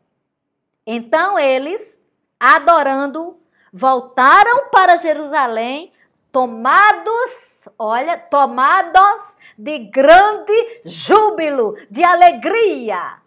[0.85, 1.97] Então eles,
[2.39, 3.39] adorando,
[3.73, 5.93] voltaram para Jerusalém,
[6.33, 7.31] tomados,
[7.79, 13.19] olha, tomados de grande júbilo, de alegria.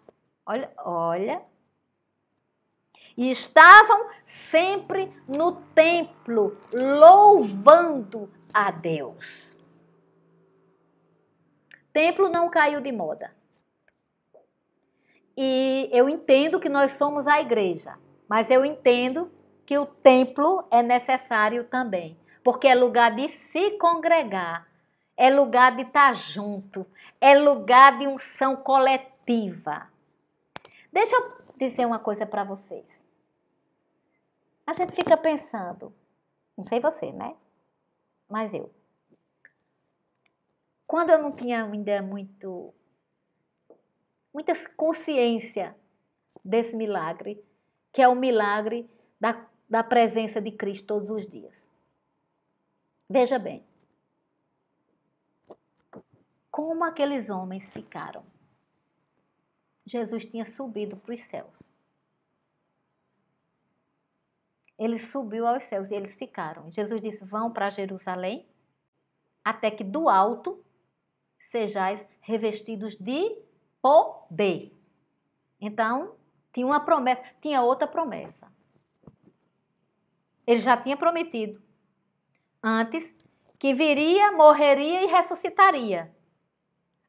[0.44, 1.40] Olha, olha.
[3.16, 4.10] E estavam
[4.50, 9.56] sempre no templo, louvando a Deus.
[11.94, 13.32] Templo não caiu de moda.
[15.36, 19.30] E eu entendo que nós somos a igreja, mas eu entendo
[19.66, 24.68] que o templo é necessário também, porque é lugar de se congregar,
[25.16, 26.86] é lugar de estar junto,
[27.20, 29.88] é lugar de unção coletiva.
[30.92, 32.84] Deixa eu dizer uma coisa para vocês.
[34.66, 35.92] A gente fica pensando,
[36.56, 37.34] não sei você, né?
[38.28, 38.70] Mas eu.
[40.86, 42.72] Quando eu não tinha ainda muito
[44.34, 45.76] muita consciência
[46.44, 47.42] desse milagre,
[47.92, 51.70] que é o milagre da, da presença de Cristo todos os dias.
[53.08, 53.64] Veja bem,
[56.50, 58.24] como aqueles homens ficaram.
[59.86, 61.62] Jesus tinha subido para os céus.
[64.78, 66.70] Ele subiu aos céus e eles ficaram.
[66.70, 68.46] Jesus disse: Vão para Jerusalém,
[69.44, 70.64] até que do alto
[71.50, 73.36] sejais revestidos de
[73.84, 74.72] poder.
[75.60, 76.14] Então,
[76.54, 78.50] tinha uma promessa, tinha outra promessa.
[80.46, 81.62] Ele já tinha prometido
[82.62, 83.04] antes
[83.58, 86.10] que viria, morreria e ressuscitaria.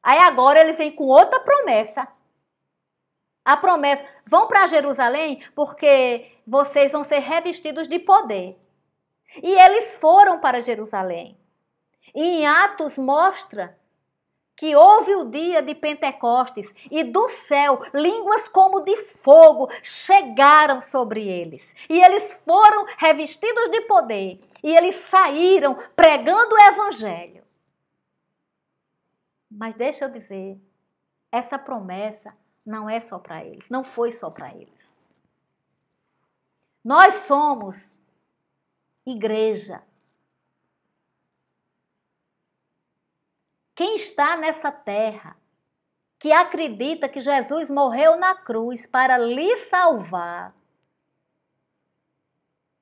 [0.02, 2.06] Aí agora ele vem com outra promessa.
[3.42, 8.58] A promessa: vão para Jerusalém porque vocês vão ser revestidos de poder.
[9.42, 11.38] E eles foram para Jerusalém.
[12.14, 13.78] E em Atos mostra
[14.56, 21.28] que houve o dia de Pentecostes e do céu línguas como de fogo chegaram sobre
[21.28, 21.62] eles.
[21.88, 27.44] E eles foram revestidos de poder e eles saíram pregando o evangelho.
[29.50, 30.58] Mas deixa eu dizer,
[31.30, 32.34] essa promessa
[32.64, 34.94] não é só para eles, não foi só para eles.
[36.82, 37.96] Nós somos
[39.04, 39.82] igreja.
[43.76, 45.36] Quem está nessa terra
[46.18, 50.56] que acredita que Jesus morreu na cruz para lhe salvar,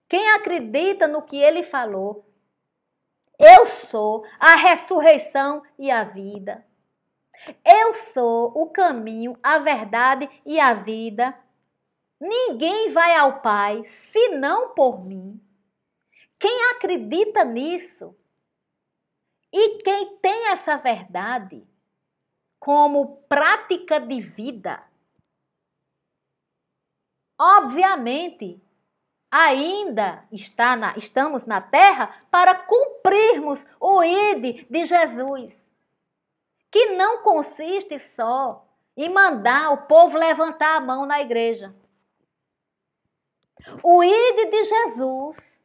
[0.09, 2.25] quem acredita no que ele falou,
[3.37, 6.65] eu sou a ressurreição e a vida.
[7.65, 11.37] Eu sou o caminho, a verdade e a vida.
[12.21, 13.83] Ninguém vai ao Pai
[14.13, 15.41] senão por mim.
[16.39, 18.17] Quem acredita nisso
[19.57, 21.65] e quem tem essa verdade
[22.59, 24.83] como prática de vida,
[27.41, 28.61] obviamente,
[29.31, 35.71] ainda está na, estamos na terra para cumprirmos o ide de Jesus,
[36.69, 41.73] que não consiste só em mandar o povo levantar a mão na igreja.
[43.85, 45.63] O ide de Jesus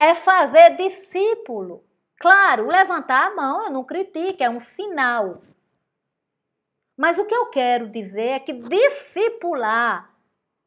[0.00, 1.84] é fazer discípulo
[2.20, 5.40] Claro, levantar a mão eu não critico, é um sinal.
[6.94, 10.14] Mas o que eu quero dizer é que discipular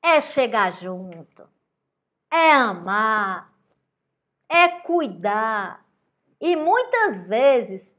[0.02, 1.48] é chegar junto,
[2.32, 3.54] é amar,
[4.50, 5.86] é cuidar
[6.42, 7.96] e muitas vezes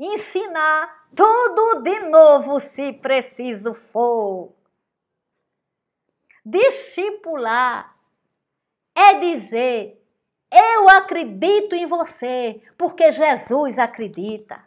[0.00, 4.52] ensinar tudo de novo se preciso for.
[6.44, 7.96] Discipular
[8.96, 10.04] é dizer
[10.50, 14.66] eu acredito em você, porque Jesus acredita.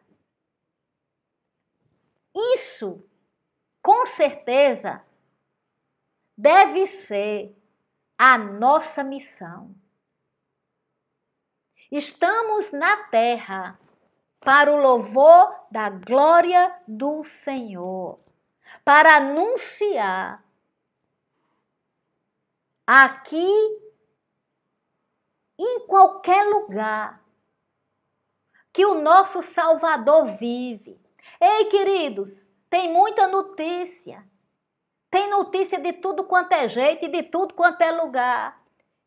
[2.36, 3.04] Isso,
[3.82, 5.02] com certeza,
[6.38, 7.56] deve ser
[8.18, 9.74] a nossa missão.
[11.92, 13.80] Estamos na terra
[14.40, 18.20] para o louvor da glória do Senhor,
[18.86, 20.44] para anunciar
[22.86, 23.89] aqui
[25.64, 27.22] em qualquer lugar
[28.72, 31.00] que o nosso Salvador vive.
[31.40, 34.24] Ei, queridos, tem muita notícia.
[35.12, 38.62] Tem notícia de tudo quanto é jeito e de tudo quanto é lugar.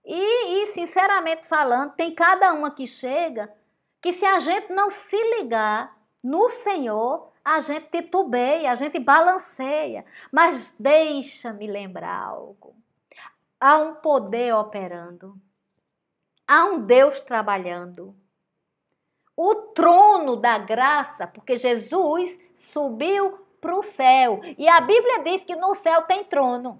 [0.04, 3.52] E, e, sinceramente falando, tem cada uma que chega
[4.00, 10.04] que se a gente não se ligar no Senhor, a gente titubeia, a gente balanceia.
[10.30, 12.74] Mas deixa-me lembrar algo.
[13.60, 15.36] Há um poder operando.
[16.54, 18.14] Há um Deus trabalhando.
[19.34, 24.38] O trono da graça, porque Jesus subiu para o céu.
[24.58, 26.78] E a Bíblia diz que no céu tem trono.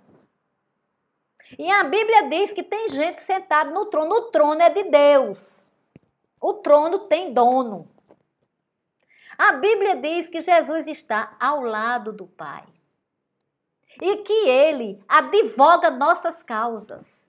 [1.59, 4.15] E a Bíblia diz que tem gente sentada no trono.
[4.15, 5.67] O trono é de Deus.
[6.39, 7.89] O trono tem dono.
[9.39, 12.67] A Bíblia diz que Jesus está ao lado do Pai.
[14.03, 17.22] E que ele advoga nossas causas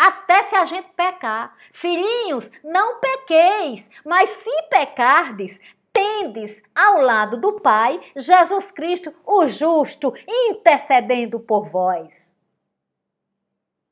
[0.00, 1.54] até se a gente pecar.
[1.72, 5.60] Filhinhos, não pequeis, mas se pecardes,
[5.92, 12.34] tendes ao lado do Pai Jesus Cristo, o justo, intercedendo por vós.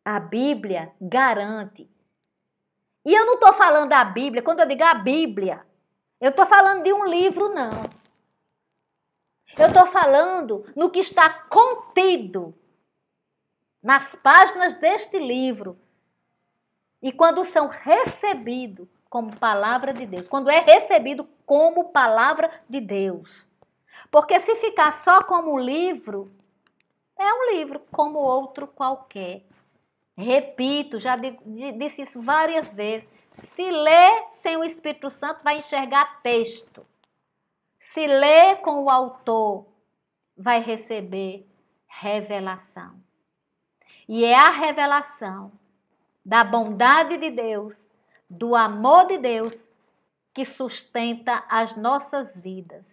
[0.03, 1.87] A Bíblia garante.
[3.05, 5.63] E eu não estou falando da Bíblia, quando eu digo a Bíblia,
[6.19, 7.71] eu estou falando de um livro, não.
[9.59, 12.55] Eu estou falando no que está contido
[13.83, 15.79] nas páginas deste livro
[17.03, 23.47] e quando são recebidos como palavra de Deus, quando é recebido como palavra de Deus.
[24.11, 26.25] Porque se ficar só como livro,
[27.19, 29.45] é um livro como outro qualquer.
[30.17, 33.09] Repito, já disse isso várias vezes.
[33.33, 36.85] Se lê sem o Espírito Santo, vai enxergar texto.
[37.79, 39.67] Se lê com o autor,
[40.37, 41.47] vai receber
[41.87, 42.95] revelação.
[44.09, 45.53] E é a revelação
[46.29, 47.75] da bondade de Deus,
[48.29, 49.71] do amor de Deus
[50.35, 52.87] que sustenta as nossas vidas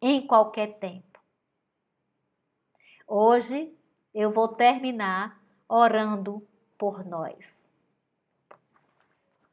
[0.00, 1.20] em qualquer tempo.
[3.06, 3.70] Hoje
[4.14, 5.38] eu vou terminar
[5.68, 6.42] orando
[6.78, 7.36] por nós.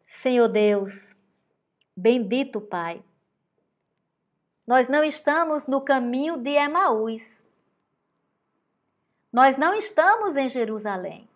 [0.07, 1.17] Senhor Deus,
[1.97, 3.03] bendito Pai,
[4.65, 7.43] nós não estamos no caminho de Emaús.
[9.33, 11.27] Nós não estamos em Jerusalém.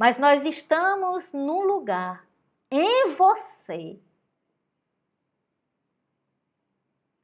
[0.00, 2.26] Mas nós estamos num lugar
[2.70, 4.00] em você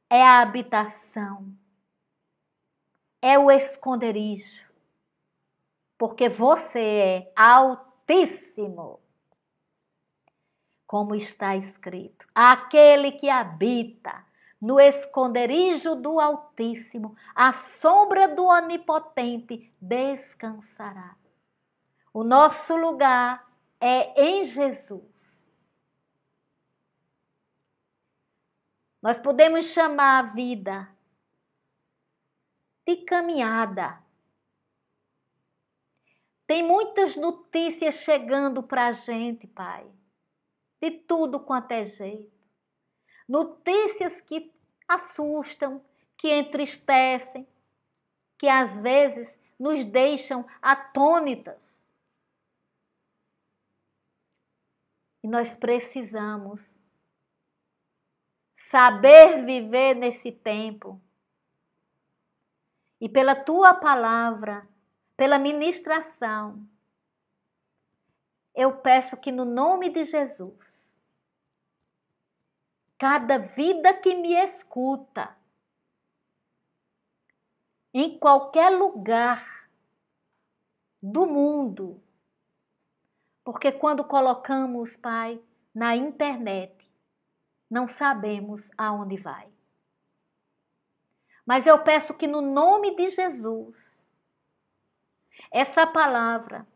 [0.07, 1.57] é a habitação,
[3.19, 4.71] é o esconderijo,
[5.97, 8.99] porque você é altíssimo.
[10.85, 14.23] Como está escrito: aquele que habita
[14.61, 21.15] no esconderijo do Altíssimo, à sombra do Onipotente, descansará.
[22.17, 23.47] O nosso lugar
[23.79, 25.47] é em Jesus.
[28.99, 30.89] Nós podemos chamar a vida
[32.87, 34.01] de caminhada.
[36.47, 39.85] Tem muitas notícias chegando para a gente, Pai,
[40.81, 42.35] de tudo quanto é jeito.
[43.29, 44.51] Notícias que
[44.87, 45.85] assustam,
[46.17, 47.47] que entristecem,
[48.39, 51.66] que às vezes nos deixam atônitas.
[55.23, 56.79] E nós precisamos
[58.69, 61.01] saber viver nesse tempo.
[62.99, 64.67] E pela tua palavra,
[65.15, 66.67] pela ministração,
[68.55, 70.91] eu peço que no nome de Jesus,
[72.97, 75.37] cada vida que me escuta,
[77.93, 79.69] em qualquer lugar
[81.01, 82.01] do mundo,
[83.47, 85.39] porque quando colocamos, Pai,
[85.73, 86.85] na internet,
[87.71, 89.47] não sabemos aonde vai.
[91.45, 94.03] Mas eu peço que no nome de Jesus,
[95.49, 96.67] essa palavra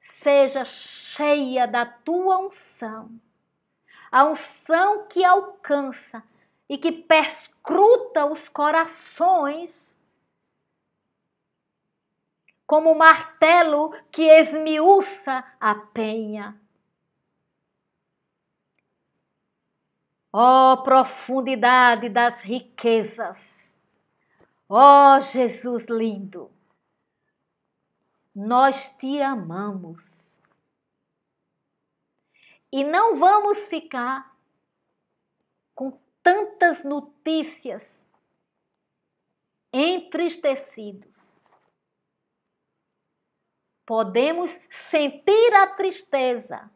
[0.00, 3.08] seja cheia da tua unção,
[4.10, 6.20] a unção que alcança
[6.68, 9.89] e que perscruta os corações,
[12.70, 16.56] como martelo que esmiuça a penha.
[20.32, 23.36] Ó oh, profundidade das riquezas!
[24.68, 26.48] Ó oh, Jesus lindo!
[28.32, 30.30] Nós te amamos.
[32.70, 34.32] E não vamos ficar
[35.74, 38.06] com tantas notícias
[39.72, 41.29] entristecidos.
[43.90, 44.56] Podemos
[44.88, 46.70] sentir a tristeza,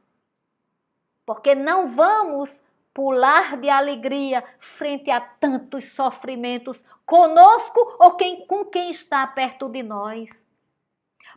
[1.25, 2.61] porque não vamos
[2.93, 9.81] pular de alegria frente a tantos sofrimentos conosco ou quem, com quem está perto de
[9.81, 10.29] nós.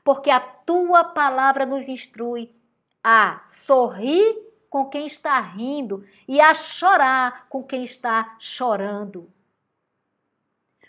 [0.03, 2.51] Porque a tua palavra nos instrui
[3.03, 4.35] a sorrir
[4.71, 9.31] com quem está rindo e a chorar com quem está chorando.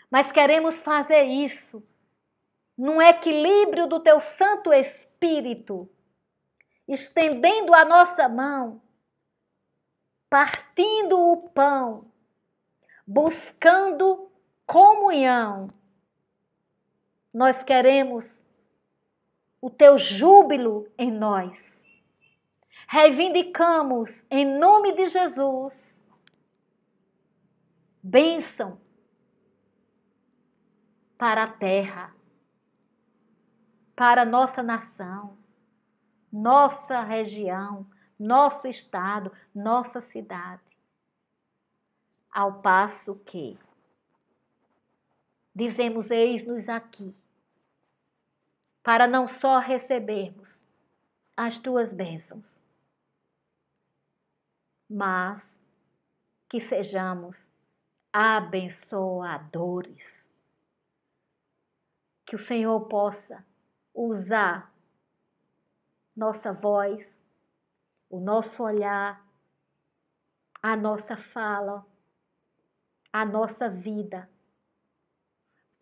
[0.09, 1.87] Mas queremos fazer isso
[2.79, 5.89] num equilíbrio do teu Santo Espírito,
[6.87, 8.81] estendendo a nossa mão
[10.29, 12.11] partindo o pão,
[13.05, 14.31] buscando
[14.65, 15.67] comunhão.
[17.33, 18.45] Nós queremos
[19.59, 21.83] o teu júbilo em nós.
[22.87, 25.89] Reivindicamos em nome de Jesus
[28.01, 28.79] bênção
[31.17, 32.15] para a terra,
[33.99, 35.37] para nossa nação,
[36.31, 37.85] nossa região
[38.19, 40.77] nosso estado, nossa cidade.
[42.29, 43.57] Ao passo que
[45.55, 47.15] dizemos: Eis-nos aqui,
[48.83, 50.61] para não só recebermos
[51.35, 52.61] as tuas bênçãos,
[54.89, 55.59] mas
[56.49, 57.49] que sejamos
[58.11, 60.27] abençoadores.
[62.25, 63.45] Que o Senhor possa
[64.07, 64.73] usar
[66.15, 67.21] nossa voz,
[68.09, 69.25] o nosso olhar,
[70.61, 71.85] a nossa fala,
[73.11, 74.29] a nossa vida,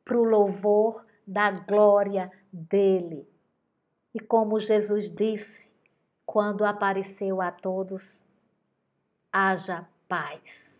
[0.03, 3.27] para o louvor da glória dele.
[4.13, 5.69] E como Jesus disse
[6.25, 8.03] quando apareceu a todos,
[9.31, 10.76] haja paz.